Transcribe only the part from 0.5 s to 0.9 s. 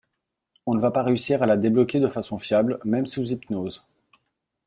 On ne va